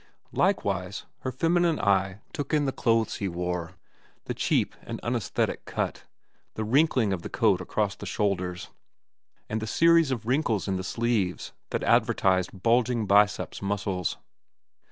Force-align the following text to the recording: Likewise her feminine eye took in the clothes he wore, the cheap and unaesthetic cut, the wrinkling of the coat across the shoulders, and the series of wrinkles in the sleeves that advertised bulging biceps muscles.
Likewise 0.33 1.05
her 1.19 1.31
feminine 1.31 1.79
eye 1.79 2.21
took 2.33 2.55
in 2.55 2.65
the 2.65 2.71
clothes 2.71 3.17
he 3.17 3.27
wore, 3.27 3.73
the 4.25 4.33
cheap 4.33 4.73
and 4.81 4.99
unaesthetic 5.03 5.63
cut, 5.65 6.05
the 6.55 6.63
wrinkling 6.63 7.13
of 7.13 7.21
the 7.21 7.29
coat 7.29 7.61
across 7.61 7.95
the 7.95 8.07
shoulders, 8.07 8.69
and 9.47 9.61
the 9.61 9.67
series 9.67 10.09
of 10.09 10.25
wrinkles 10.25 10.67
in 10.67 10.75
the 10.75 10.83
sleeves 10.83 11.53
that 11.69 11.83
advertised 11.83 12.63
bulging 12.63 13.05
biceps 13.05 13.61
muscles. 13.61 14.17